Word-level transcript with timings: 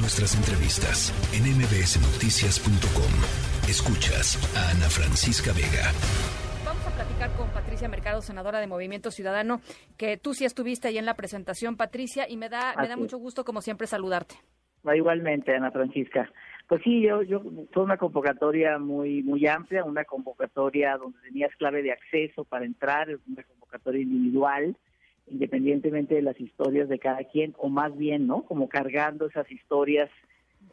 Nuestras 0.00 0.36
entrevistas 0.38 1.10
en 1.34 1.42
mbsnoticias.com. 1.58 3.10
Escuchas 3.68 4.38
a 4.54 4.70
Ana 4.70 4.86
Francisca 4.86 5.50
Vega. 5.50 5.90
Vamos 6.64 6.86
a 6.86 6.94
platicar 6.94 7.34
con 7.36 7.50
Patricia 7.50 7.88
Mercado, 7.88 8.22
senadora 8.22 8.60
de 8.60 8.68
Movimiento 8.68 9.10
Ciudadano, 9.10 9.60
que 9.96 10.16
tú 10.16 10.34
sí 10.34 10.44
estuviste 10.44 10.86
ahí 10.86 10.98
en 10.98 11.04
la 11.04 11.14
presentación, 11.14 11.76
Patricia, 11.76 12.28
y 12.28 12.36
me 12.36 12.48
da, 12.48 12.76
me 12.80 12.86
da 12.86 12.96
mucho 12.96 13.18
gusto, 13.18 13.44
como 13.44 13.60
siempre, 13.60 13.88
saludarte. 13.88 14.36
Igualmente, 14.94 15.52
Ana 15.56 15.72
Francisca. 15.72 16.30
Pues 16.68 16.80
sí, 16.84 17.02
yo, 17.02 17.22
yo 17.22 17.42
fue 17.72 17.82
una 17.82 17.96
convocatoria 17.96 18.78
muy 18.78 19.24
muy 19.24 19.48
amplia, 19.48 19.82
una 19.82 20.04
convocatoria 20.04 20.96
donde 20.96 21.18
tenías 21.22 21.50
clave 21.56 21.82
de 21.82 21.90
acceso 21.90 22.44
para 22.44 22.64
entrar, 22.64 23.08
una 23.26 23.42
convocatoria 23.42 24.02
individual, 24.02 24.76
independientemente 25.30 26.14
de 26.14 26.22
las 26.22 26.40
historias 26.40 26.88
de 26.88 26.98
cada 26.98 27.24
quien, 27.24 27.54
o 27.58 27.68
más 27.68 27.96
bien, 27.96 28.26
¿no? 28.26 28.42
Como 28.42 28.68
cargando 28.68 29.26
esas 29.26 29.50
historias 29.50 30.10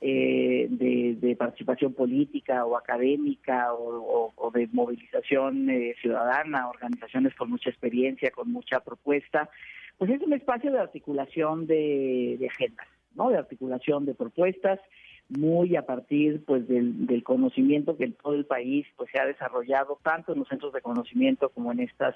eh, 0.02 0.68
de, 0.70 1.36
participación 1.36 1.94
política 1.94 2.66
o 2.66 2.78
académica 2.78 3.74
o, 3.74 4.52
de 4.54 4.68
movilización 4.72 5.70
eh, 5.70 5.96
ciudadana, 6.02 6.70
organizaciones 6.70 7.34
con 7.36 7.50
mucha 7.50 7.70
experiencia, 7.70 8.32
con 8.32 8.52
mucha 8.52 8.80
propuesta, 8.80 9.50
pues 9.98 10.12
es 10.12 10.22
un 10.22 10.34
espacio 10.34 10.72
de 10.72 10.80
articulación 10.80 11.68
de, 11.68 12.48
agendas, 12.50 12.88
¿no? 13.16 13.30
De 13.30 13.38
articulación 13.38 14.06
de 14.06 14.14
propuestas 14.14 14.80
muy 15.30 15.76
a 15.76 15.86
partir 15.86 16.44
pues 16.46 16.68
del, 16.68 17.08
del, 17.08 17.24
conocimiento 17.24 17.98
que 17.98 18.04
en 18.06 18.14
todo 18.14 18.36
el 18.36 18.46
país 18.46 18.86
pues 18.96 19.10
se 19.12 19.20
ha 19.20 19.26
desarrollado 19.26 19.98
tanto 20.04 20.34
en 20.34 20.40
los 20.40 20.48
centros 20.48 20.72
de 20.74 20.82
conocimiento 20.82 21.50
como 21.50 21.72
en 21.72 21.80
estas 21.80 22.16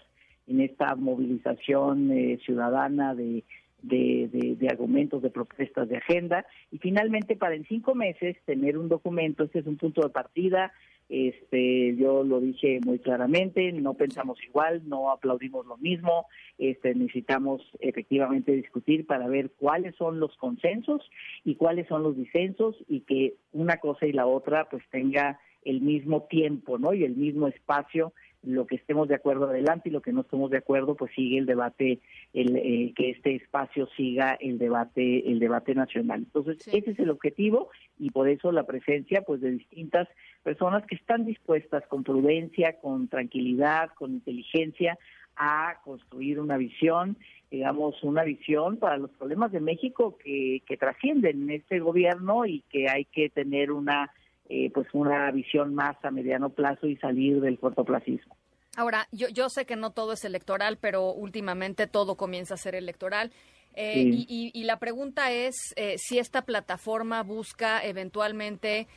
en 0.50 0.62
esta 0.62 0.96
movilización 0.96 2.12
eh, 2.12 2.40
ciudadana 2.44 3.14
de, 3.14 3.44
de, 3.82 4.56
de, 4.58 4.68
argumentos, 4.68 5.22
de 5.22 5.30
propuestas 5.30 5.88
de 5.88 5.98
agenda. 5.98 6.46
Y 6.72 6.80
finalmente 6.80 7.36
para 7.36 7.56
en 7.56 7.66
cinco 7.66 7.96
meses 7.96 8.38
tener 8.46 8.78
un 8.78 8.90
documento, 8.90 9.44
este 9.44 9.60
es 9.60 9.68
un 9.68 9.78
punto 9.78 10.02
de 10.02 10.10
partida, 10.10 10.74
este 11.08 11.96
yo 11.96 12.24
lo 12.24 12.40
dije 12.40 12.80
muy 12.86 13.00
claramente, 13.00 13.72
no 13.72 13.96
pensamos 13.96 14.38
igual, 14.44 14.88
no 14.88 15.12
aplaudimos 15.12 15.66
lo 15.66 15.78
mismo, 15.78 16.28
este 16.60 16.94
necesitamos 16.94 17.62
efectivamente 17.80 18.52
discutir 18.52 19.08
para 19.08 19.28
ver 19.28 19.52
cuáles 19.58 19.96
son 19.96 20.20
los 20.20 20.36
consensos 20.38 21.02
y 21.44 21.56
cuáles 21.56 21.88
son 21.88 22.04
los 22.04 22.16
disensos 22.16 22.76
y 22.88 23.02
que 23.02 23.36
una 23.54 23.78
cosa 23.78 24.06
y 24.06 24.12
la 24.12 24.28
otra 24.28 24.70
pues 24.70 24.84
tenga 24.92 25.40
el 25.64 25.82
mismo 25.82 26.24
tiempo, 26.24 26.78
¿no? 26.78 26.94
y 26.94 27.04
el 27.04 27.16
mismo 27.16 27.48
espacio 27.48 28.14
lo 28.44 28.68
que 28.68 28.76
estemos 28.76 29.08
de 29.08 29.16
acuerdo 29.16 29.50
adelante 29.50 29.90
y 29.90 29.92
lo 29.92 30.02
que 30.02 30.14
no 30.14 30.22
estemos 30.22 30.50
de 30.50 30.58
acuerdo 30.58 30.96
pues 30.96 31.12
sigue 31.14 31.38
el 31.38 31.46
debate 31.46 32.00
el 32.34 32.56
eh, 32.56 32.94
que 32.96 33.10
este 33.10 33.36
espacio 33.36 33.88
siga 33.98 34.38
el 34.40 34.58
debate 34.58 35.30
el 35.30 35.40
debate 35.40 35.76
nacional 35.76 36.20
entonces 36.20 36.66
ese 36.68 36.92
es 36.92 37.00
el 37.00 37.10
objetivo 37.10 37.70
y 37.98 38.12
por 38.12 38.30
eso 38.30 38.52
la 38.52 38.66
presencia 38.66 39.24
pues 39.24 39.42
de 39.42 39.52
distintas 39.52 40.08
personas 40.44 40.86
que 40.86 40.96
están 40.96 41.26
dispuestas 41.26 41.86
con 41.88 42.04
prudencia 42.04 42.78
con 42.80 43.10
tranquilidad 43.10 43.90
con 43.96 44.12
inteligencia 44.12 44.98
a 45.36 45.82
construir 45.84 46.40
una 46.40 46.56
visión 46.56 47.18
digamos 47.52 48.02
una 48.04 48.24
visión 48.24 48.78
para 48.78 48.98
los 48.98 49.12
problemas 49.12 49.52
de 49.52 49.60
México 49.60 50.18
que 50.18 50.62
que 50.66 50.78
trascienden 50.78 51.44
en 51.44 51.50
este 51.50 51.80
gobierno 51.80 52.46
y 52.46 52.62
que 52.70 52.88
hay 52.88 53.04
que 53.04 53.30
tener 53.30 53.72
una 53.74 54.12
eh, 54.52 54.72
pues 54.74 54.88
una 54.94 55.30
visión 55.30 55.76
más 55.76 55.96
a 56.04 56.10
mediano 56.10 56.50
plazo 56.50 56.88
y 56.88 56.96
salir 56.98 57.40
del 57.40 57.60
cortoplacismo. 57.60 58.36
Ahora, 58.76 59.08
yo, 59.12 59.28
yo 59.30 59.48
sé 59.50 59.66
que 59.66 59.76
no 59.76 59.92
todo 59.92 60.14
es 60.14 60.26
electoral, 60.26 60.80
pero 60.82 61.14
últimamente 61.14 61.86
todo 61.86 62.16
comienza 62.16 62.56
a 62.56 62.58
ser 62.58 62.74
electoral. 62.74 63.32
Eh, 63.76 64.26
y, 64.28 64.64
la 64.64 64.80
pregunta 64.80 65.32
es 65.32 65.56
eh, 65.78 65.94
si 65.98 66.18
esta 66.18 66.42
plataforma 66.42 67.22
busca 67.22 67.86
eventualmente 67.86 68.88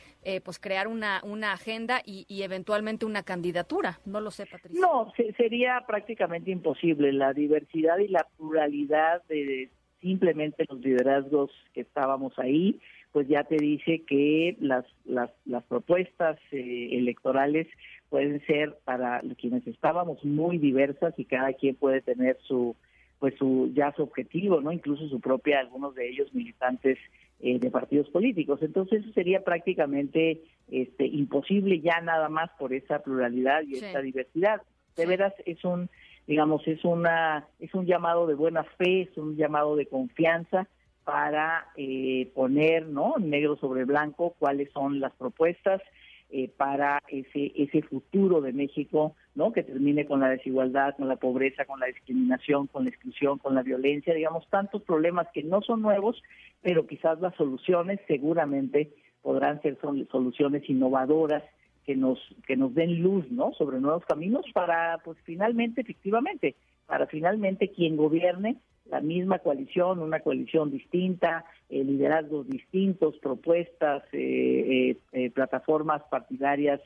pues 0.43 0.57
crear 0.57 0.87
una, 0.87 1.21
una 1.23 1.53
agenda 1.53 2.01
y, 2.03 2.25
eventualmente 2.41 3.05
una 3.05 3.21
candidatura. 3.21 3.99
No 4.05 4.19
lo 4.19 4.31
sé, 4.31 4.45
Patricia. 4.47 4.81
No, 4.81 5.13
sería 5.37 5.83
prácticamente 5.85 6.49
imposible. 6.49 7.13
La 7.13 7.31
diversidad 7.31 7.99
y 7.99 8.07
la 8.07 8.27
pluralidad 8.37 9.21
de 9.29 9.69
simplemente 10.03 10.65
los 10.69 10.79
liderazgos 10.81 11.49
que 11.73 11.81
estábamos 11.81 12.37
ahí 12.37 12.79
pues 13.13 13.27
ya 13.27 13.43
te 13.43 13.57
dice 13.57 14.01
que 14.07 14.57
las, 14.59 14.85
las, 15.05 15.29
las 15.45 15.63
propuestas 15.65 16.37
eh, 16.51 16.89
electorales 16.93 17.67
pueden 18.09 18.43
ser 18.45 18.75
para 18.83 19.21
quienes 19.39 19.65
estábamos 19.67 20.23
muy 20.25 20.57
diversas 20.57 21.13
y 21.17 21.25
cada 21.25 21.53
quien 21.53 21.75
puede 21.75 22.01
tener 22.01 22.37
su 22.41 22.75
pues 23.19 23.35
su 23.37 23.71
ya 23.73 23.93
su 23.95 24.03
objetivo, 24.03 24.59
¿no? 24.59 24.73
Incluso 24.73 25.07
su 25.07 25.21
propia, 25.21 25.59
algunos 25.59 25.95
de 25.95 26.09
ellos 26.09 26.33
militantes 26.33 26.97
eh, 27.39 27.57
de 27.57 27.71
partidos 27.71 28.09
políticos. 28.09 28.59
Entonces 28.61 29.01
eso 29.01 29.13
sería 29.13 29.45
prácticamente 29.45 30.41
este 30.69 31.05
imposible 31.05 31.79
ya 31.79 32.01
nada 32.01 32.27
más 32.27 32.49
por 32.59 32.73
esa 32.73 32.99
pluralidad 32.99 33.61
y 33.61 33.75
esa 33.75 34.01
diversidad. 34.01 34.61
De 34.97 35.05
veras 35.05 35.33
es 35.45 35.63
un 35.63 35.89
digamos 36.27 36.67
es 36.67 36.83
una 36.85 37.47
es 37.59 37.73
un 37.73 37.85
llamado 37.85 38.27
de 38.27 38.35
buena 38.35 38.63
fe, 38.63 39.01
es 39.01 39.17
un 39.17 39.35
llamado 39.35 39.75
de 39.75 39.85
confianza 39.85 40.67
para 41.03 41.67
eh, 41.75 42.31
poner 42.33 42.87
no 42.87 43.15
negro 43.19 43.57
sobre 43.57 43.85
blanco 43.85 44.35
cuáles 44.39 44.71
son 44.71 44.99
las 44.99 45.13
propuestas 45.13 45.81
eh, 46.29 46.49
para 46.55 47.01
ese 47.09 47.51
ese 47.55 47.81
futuro 47.81 48.41
de 48.41 48.53
México 48.53 49.15
no 49.35 49.51
que 49.51 49.63
termine 49.63 50.05
con 50.05 50.21
la 50.21 50.29
desigualdad 50.29 50.95
con 50.95 51.09
la 51.09 51.17
pobreza 51.17 51.65
con 51.65 51.79
la 51.79 51.87
discriminación 51.87 52.67
con 52.67 52.85
la 52.85 52.89
exclusión 52.89 53.37
con 53.37 53.53
la 53.53 53.63
violencia 53.63 54.13
digamos 54.13 54.47
tantos 54.49 54.81
problemas 54.83 55.27
que 55.33 55.43
no 55.43 55.61
son 55.61 55.81
nuevos 55.81 56.23
pero 56.61 56.87
quizás 56.87 57.19
las 57.19 57.35
soluciones 57.35 57.99
seguramente 58.07 58.93
podrán 59.21 59.61
ser 59.61 59.77
soluciones 60.09 60.69
innovadoras 60.69 61.43
que 61.85 61.95
nos 61.95 62.19
que 62.47 62.55
nos 62.55 62.73
den 62.73 63.01
luz 63.01 63.29
no 63.31 63.53
sobre 63.53 63.79
nuevos 63.79 64.05
caminos 64.05 64.45
para 64.53 64.99
pues 65.03 65.17
finalmente 65.23 65.81
efectivamente 65.81 66.55
para 66.85 67.07
finalmente 67.07 67.69
quien 67.69 67.97
gobierne 67.97 68.57
la 68.85 68.99
misma 68.99 69.39
coalición, 69.39 69.99
una 69.99 70.19
coalición 70.19 70.71
distinta, 70.71 71.45
eh, 71.69 71.83
liderazgos 71.83 72.47
distintos, 72.47 73.17
propuestas, 73.19 74.03
eh, 74.11 74.97
eh, 75.13 75.31
plataformas 75.31 76.03
partidarias 76.09 76.81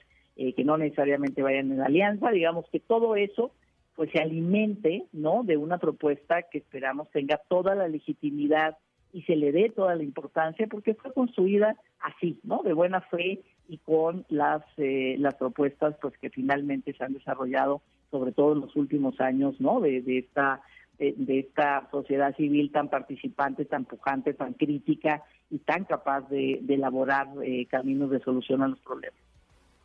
que 0.56 0.64
no 0.64 0.78
necesariamente 0.78 1.42
vayan 1.42 1.72
en 1.72 1.82
alianza, 1.82 2.30
digamos 2.30 2.68
que 2.72 2.80
todo 2.80 3.16
eso 3.16 3.54
pues 3.96 4.12
se 4.12 4.20
alimente, 4.20 5.08
¿no? 5.12 5.42
De 5.44 5.58
una 5.58 5.80
propuesta 5.80 6.44
que 6.44 6.60
esperamos 6.60 7.10
tenga 7.10 7.42
toda 7.50 7.74
la 7.74 7.88
legitimidad 7.88 8.78
y 9.12 9.24
se 9.24 9.36
le 9.36 9.52
dé 9.52 9.72
toda 9.76 9.96
la 9.96 10.04
importancia 10.04 10.68
porque 10.68 10.94
fue 10.94 11.12
construida 11.12 11.76
así, 12.00 12.40
¿no? 12.44 12.62
De 12.62 12.74
buena 12.74 13.02
fe 13.02 13.42
y 13.68 13.78
con 13.80 14.26
las 14.30 14.64
las 14.78 15.36
propuestas 15.36 15.96
pues 16.02 16.18
que 16.18 16.30
finalmente 16.30 16.94
se 16.94 17.04
han 17.04 17.14
desarrollado 17.14 17.82
sobre 18.12 18.32
todo 18.32 18.54
en 18.54 18.62
los 18.62 18.76
últimos 18.76 19.20
años, 19.20 19.60
¿no? 19.60 19.82
De, 19.82 20.02
de 20.02 20.20
esta 20.20 20.62
de, 20.98 21.40
esta 21.40 21.88
sociedad 21.92 22.36
civil 22.36 22.72
tan 22.72 22.90
participante, 22.90 23.66
tan 23.66 23.86
pujante, 23.86 24.34
tan 24.34 24.54
crítica 24.54 25.24
y 25.50 25.60
tan 25.60 25.86
capaz 25.86 26.22
de, 26.30 26.62
elaborar 26.68 27.28
eh, 27.44 27.66
caminos 27.68 28.10
de 28.10 28.20
solución 28.22 28.64
a 28.64 28.68
los 28.68 28.80
problemas. 28.80 29.20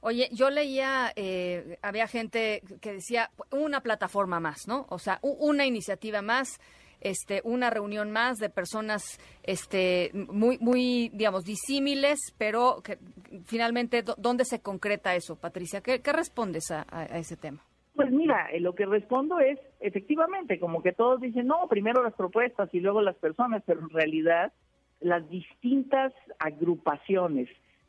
Oye, 0.00 0.28
yo 0.32 0.50
leía, 0.50 1.12
eh, 1.14 1.78
había 1.80 2.08
gente 2.08 2.62
que 2.80 2.94
decía 2.94 3.30
una 3.52 3.82
plataforma 3.82 4.40
más, 4.40 4.66
¿no? 4.66 4.86
O 4.88 4.98
sea, 4.98 5.20
una 5.22 5.64
iniciativa 5.64 6.22
más, 6.22 6.58
este, 7.02 7.40
una 7.44 7.70
reunión 7.70 8.10
más 8.10 8.38
de 8.38 8.48
personas, 8.48 9.18
este, 9.42 10.10
muy, 10.14 10.58
muy, 10.58 11.10
digamos, 11.12 11.44
disímiles, 11.44 12.18
pero 12.38 12.82
que 12.82 12.98
finalmente, 13.44 14.02
¿dónde 14.16 14.44
se 14.44 14.60
concreta 14.60 15.14
eso, 15.14 15.36
Patricia? 15.36 15.80
¿Qué, 15.80 16.00
respondes 16.12 16.70
a 16.70 17.04
ese 17.16 17.36
tema? 17.36 17.62
Pues 17.94 18.10
mira, 18.10 18.46
eh, 18.50 18.60
lo 18.60 18.74
que 18.74 18.86
respondo 18.86 19.38
es, 19.38 19.58
efectivamente, 19.80 20.58
como 20.58 20.82
que 20.82 20.92
todos 20.92 21.20
dicen, 21.20 21.46
no, 21.46 21.66
primero 21.68 22.02
las 22.02 22.14
propuestas 22.14 22.72
y 22.72 22.80
luego 22.80 23.02
las 23.02 23.16
personas, 23.16 23.62
pero 23.66 23.80
en 23.80 23.90
realidad 23.90 24.52
las 25.00 25.28
distintas 25.28 26.12
agrupaciones, 26.38 27.48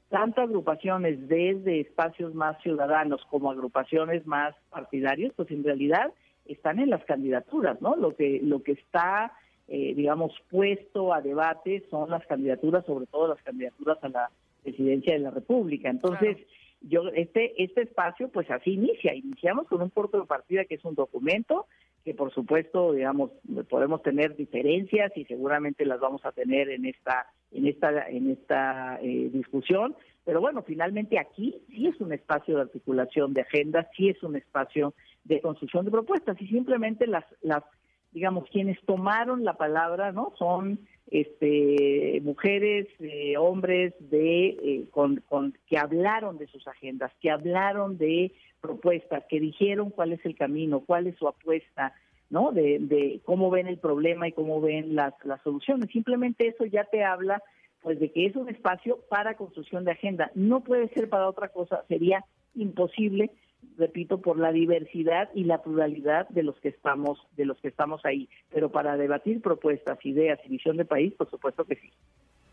tanto 0.10 0.42
agrupaciones 0.42 1.28
desde 1.28 1.80
espacios 1.80 2.34
más 2.36 2.62
ciudadanos 2.62 3.22
como 3.30 3.50
agrupaciones 3.50 4.28
más 4.28 4.56
partidarios, 4.70 5.32
pues 5.36 5.50
en 5.52 5.64
realidad 5.64 6.12
están 6.46 6.80
en 6.80 6.90
las 6.90 7.04
candidaturas, 7.06 7.82
¿no? 7.82 7.96
Lo 7.96 8.16
que, 8.16 8.40
lo 8.44 8.64
que 8.64 8.74
está, 8.74 9.34
eh, 9.68 9.94
digamos, 9.96 10.34
puesto 10.50 11.14
a 11.14 11.22
debate 11.22 11.84
son 11.90 12.10
las 12.10 12.26
candidaturas, 12.28 12.86
sobre 12.86 13.06
todo 13.08 13.28
las 13.28 13.42
candidaturas 13.44 13.98
a 14.04 14.10
la 14.10 14.32
presidencia 14.64 15.14
de 15.14 15.20
la 15.20 15.32
República. 15.32 15.90
Entonces, 15.90 16.38
yo 16.84 17.08
este 17.16 17.64
este 17.64 17.84
espacio 17.84 18.28
pues 18.30 18.50
así 18.52 18.74
inicia 18.74 19.16
iniciamos 19.16 19.68
con 19.68 19.82
un 19.82 19.90
punto 19.90 20.20
de 20.20 20.28
partida 20.28 20.66
que 20.66 20.76
es 20.76 20.86
un 20.86 20.96
documento 20.96 21.66
que 22.04 22.14
por 22.14 22.34
supuesto 22.34 22.92
digamos 22.92 23.32
podemos 23.70 24.04
tener 24.04 24.36
diferencias 24.36 25.12
y 25.16 25.24
seguramente 25.26 25.86
las 25.86 26.00
vamos 26.00 26.26
a 26.26 26.34
tener 26.34 26.70
en 26.70 26.86
esta 26.86 27.28
en 27.52 27.68
esta 27.68 28.10
en 28.10 28.32
esta 28.32 29.00
eh, 29.02 29.30
discusión 29.32 29.96
pero 30.26 30.42
bueno 30.42 30.62
finalmente 30.64 31.18
aquí 31.18 31.56
sí 31.70 31.88
es 31.88 32.00
un 32.02 32.12
espacio 32.12 32.56
de 32.56 32.64
articulación 32.64 33.34
de 33.34 33.42
agenda 33.42 33.90
sí 33.96 34.10
es 34.10 34.22
un 34.22 34.36
espacio 34.36 34.94
de 35.24 35.42
construcción 35.42 35.86
de 35.86 35.92
propuestas 35.92 36.42
y 36.42 36.48
simplemente 36.48 37.08
las 37.08 37.26
las 37.42 37.64
digamos 38.12 38.48
quienes 38.50 38.80
tomaron 38.86 39.44
la 39.44 39.54
palabra 39.54 40.12
no 40.12 40.34
son 40.38 40.80
este, 41.14 42.22
mujeres, 42.24 42.88
eh, 43.00 43.38
hombres 43.38 43.94
de 44.00 44.48
eh, 44.50 44.86
con, 44.92 45.18
con, 45.28 45.54
que 45.68 45.78
hablaron 45.78 46.38
de 46.38 46.48
sus 46.48 46.68
agendas, 46.68 47.12
que 47.22 47.30
hablaron 47.30 47.98
de 47.98 48.32
propuestas, 48.62 49.24
que 49.30 49.40
dijeron 49.40 49.90
cuál 49.90 50.14
es 50.14 50.26
el 50.26 50.36
camino, 50.36 50.82
cuál 50.82 51.08
es 51.08 51.16
su 51.18 51.28
apuesta, 51.28 51.94
¿no? 52.30 52.52
De, 52.52 52.80
de 52.80 53.22
cómo 53.26 53.52
ven 53.52 53.68
el 53.68 53.78
problema 53.78 54.28
y 54.28 54.32
cómo 54.32 54.62
ven 54.62 54.96
las, 54.96 55.14
las 55.24 55.42
soluciones. 55.42 55.92
Simplemente 55.92 56.48
eso 56.48 56.66
ya 56.66 56.86
te 56.86 57.04
habla, 57.04 57.44
pues, 57.82 58.00
de 58.00 58.12
que 58.12 58.26
es 58.26 58.36
un 58.36 58.50
espacio 58.50 59.00
para 59.10 59.36
construcción 59.36 59.84
de 59.84 59.92
agenda. 59.92 60.32
No 60.34 60.62
puede 60.62 60.88
ser 60.90 61.10
para 61.10 61.30
otra 61.30 61.50
cosa, 61.50 61.84
sería 61.88 62.26
imposible 62.56 63.32
repito, 63.78 64.22
por 64.22 64.38
la 64.40 64.52
diversidad 64.52 65.30
y 65.34 65.44
la 65.46 65.62
pluralidad 65.62 66.28
de 66.30 66.44
los 66.44 66.60
que 66.60 66.70
estamos, 66.70 67.20
de 67.36 67.46
los 67.46 67.60
que 67.60 67.68
estamos 67.68 68.06
ahí. 68.06 68.30
Pero 68.52 68.72
para 68.72 68.98
debatir 68.98 69.42
propuestas, 69.42 69.98
ideas 70.06 70.40
y 70.46 70.50
visión 70.50 70.78
de 70.78 70.86
país, 70.86 71.14
por 71.14 71.30
supuesto 71.30 71.66
que 71.66 71.76
sí. 71.76 71.92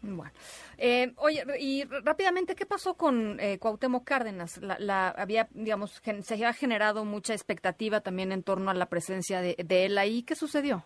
Bueno, 0.02 0.32
eh, 0.78 1.12
oye, 1.16 1.44
y 1.58 1.84
rápidamente, 1.84 2.54
¿qué 2.54 2.64
pasó 2.64 2.94
con 2.94 3.38
eh, 3.38 3.58
Cuauhtémoc 3.58 4.04
Cárdenas? 4.04 4.58
La, 4.62 5.08
había, 5.10 5.48
digamos, 5.52 6.00
se 6.22 6.34
había 6.34 6.54
generado 6.54 7.04
mucha 7.04 7.34
expectativa 7.34 8.00
también 8.00 8.32
en 8.32 8.42
torno 8.42 8.70
a 8.70 8.74
la 8.74 8.86
presencia 8.86 9.42
de, 9.42 9.56
de 9.62 9.84
él 9.84 9.98
ahí. 9.98 10.22
¿Qué 10.22 10.34
sucedió? 10.34 10.84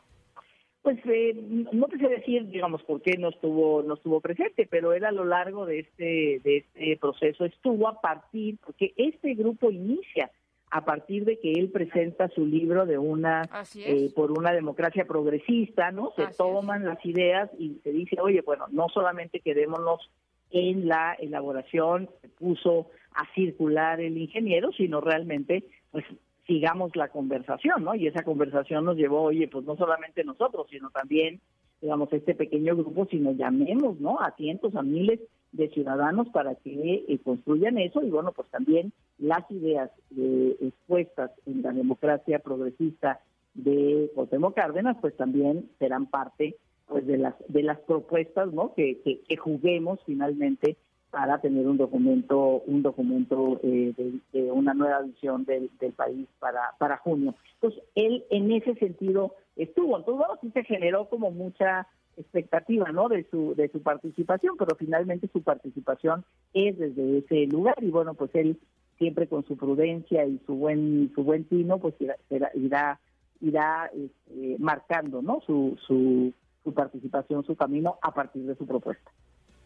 Pues 0.85 0.99
eh, 1.07 1.33
no 1.73 1.87
te 1.87 1.97
sé 1.97 2.09
decir, 2.09 2.47
digamos, 2.51 2.83
por 2.83 3.01
qué 3.01 3.17
no 3.17 3.31
estuvo 3.31 3.83
no 3.83 3.95
estuvo 3.95 4.21
presente, 4.21 4.69
pero 4.71 4.93
él 4.93 5.07
a 5.07 5.13
lo 5.13 5.25
largo 5.25 5.65
de 5.65 5.79
este 5.79 6.43
de 6.45 6.59
este 6.59 6.99
proceso 6.99 7.47
estuvo 7.47 7.89
a 7.89 8.03
partir 8.03 8.59
porque 8.63 8.93
este 8.99 9.33
grupo 9.33 9.71
inicia 9.71 10.31
a 10.71 10.85
partir 10.85 11.25
de 11.25 11.39
que 11.41 11.53
él 11.53 11.71
presenta 11.71 12.29
su 12.29 12.45
libro 12.45 12.85
de 12.85 12.99
una 12.99 13.49
eh, 13.77 14.11
por 14.15 14.31
una 14.31 14.53
democracia 14.53 15.07
progresista, 15.07 15.91
¿no? 15.91 16.13
Se 16.17 16.27
toman 16.37 16.85
las 16.85 17.03
ideas 17.07 17.49
y 17.59 17.81
se 17.83 17.91
dice, 17.91 18.17
oye, 18.21 18.43
bueno, 18.43 18.67
no 18.71 18.91
solamente 18.91 19.41
quedémonos 19.41 20.11
en 20.51 20.87
la 20.87 21.15
elaboración 21.15 22.11
que 22.21 22.29
puso 22.29 22.91
a 23.15 23.25
circular 23.35 24.03
el 24.03 24.19
ingeniero, 24.19 24.71
sino 24.73 25.01
realmente 25.01 25.65
pues 25.91 26.05
sigamos 26.47 26.95
la 26.97 27.09
conversación, 27.09 27.85
¿no? 27.85 27.95
Y 27.95 28.07
esa 28.07 28.23
conversación 28.23 28.85
nos 28.85 28.97
llevó, 28.97 29.23
oye, 29.23 29.49
pues 29.49 29.65
no 29.65 29.77
solamente 29.77 30.25
nosotros, 30.25 30.67
sino 30.71 30.91
también, 30.91 31.41
digamos, 31.81 32.13
este 32.13 32.35
pequeño 32.35 32.77
grupo, 32.77 33.07
sino 33.11 33.33
llamemos, 33.33 33.99
¿no? 34.01 34.21
A 34.21 34.33
cientos, 34.33 34.75
a 34.77 34.83
miles 34.83 35.21
de 35.53 35.69
ciudadanos 35.71 36.29
para 36.31 36.57
que 36.57 37.05
eh, 37.09 37.19
construyan 37.25 37.79
eso 37.79 38.03
y 38.03 38.11
bueno, 38.11 38.33
pues 38.33 38.49
también 38.51 38.93
las 39.19 39.49
ideas 39.51 39.91
eh, 40.17 40.57
expuestas 40.61 41.31
en 41.47 41.63
la 41.63 41.71
democracia 41.73 42.41
progresista 42.41 43.21
de 43.55 44.11
Otemo 44.17 44.53
Cárdenas, 44.53 44.97
pues 45.01 45.17
también 45.17 45.71
serán 45.79 46.07
parte 46.07 46.57
pues 46.87 47.07
de 47.07 47.17
las 47.19 47.35
de 47.49 47.63
las 47.63 47.79
propuestas, 47.81 48.53
¿no? 48.53 48.75
Que, 48.75 49.01
que, 49.03 49.21
que 49.21 49.37
juguemos 49.37 50.01
finalmente 50.05 50.77
para 51.15 51.39
tener 51.39 51.69
un 51.69 51.77
documento 51.77 52.65
un 52.67 52.83
documento 52.83 53.61
eh, 53.63 53.95
de, 54.33 54.51
una 54.51 54.75
nueva 54.75 55.01
visión 55.03 55.45
del, 55.45 55.71
país 55.97 56.27
para 56.41 56.75
para 56.77 56.97
junio. 56.99 57.37
Entonces 57.55 57.85
él 57.95 58.25
en 58.31 58.51
ese 58.51 58.75
sentido 58.75 59.33
estuvo. 59.55 59.97
Entonces 59.97 60.19
bueno, 60.19 60.41
sí 60.43 60.51
se 60.51 60.65
generó 60.65 61.09
como 61.09 61.31
mucha 61.31 61.87
expectativa, 62.17 62.91
¿no? 62.91 63.09
De 63.09 63.25
su 63.31 63.55
de 63.55 63.69
su 63.69 63.81
participación, 63.81 64.57
pero 64.59 64.75
finalmente 64.75 65.29
su 65.33 65.41
participación 65.41 66.25
es 66.53 66.77
desde 66.77 67.19
ese 67.19 67.47
lugar 67.47 67.77
y 67.81 67.91
bueno, 67.91 68.15
pues 68.15 68.35
él 68.35 68.59
siempre 68.99 69.29
con 69.29 69.45
su 69.47 69.57
prudencia 69.57 70.27
y 70.27 70.41
su 70.47 70.57
buen 70.57 71.13
su 71.15 71.23
buen 71.23 71.45
tino, 71.45 71.79
pues 71.79 71.95
irá 72.01 72.17
irá 72.55 72.99
irá, 73.41 73.91
este, 73.95 74.57
marcando, 74.59 75.23
¿no? 75.23 75.41
Su 75.47 75.79
su 75.87 76.33
su 76.65 76.75
participación, 76.75 77.45
su 77.45 77.55
camino 77.55 77.99
a 78.03 78.13
partir 78.13 78.47
de 78.47 78.57
su 78.57 78.67
propuesta. 78.67 79.13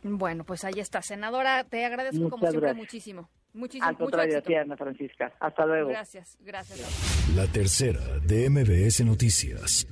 Bueno, 0.03 0.45
pues 0.45 0.65
ahí 0.65 0.79
está. 0.79 1.03
Senadora, 1.03 1.65
te 1.65 1.85
agradezco 1.85 2.31
como 2.31 2.49
siempre 2.49 2.75
muchísimo. 2.75 3.29
Muchísimo. 3.55 3.89
Al 3.89 3.97
contrario, 3.97 4.37
mucho 4.37 4.59
Ana 4.59 4.77
Francisca. 4.77 5.33
Hasta 5.41 5.67
luego. 5.67 5.89
Gracias, 5.89 6.39
gracias. 6.41 7.35
La 7.35 7.47
tercera 7.47 8.01
de 8.21 8.49
MBS 8.51 9.05
Noticias. 9.05 9.87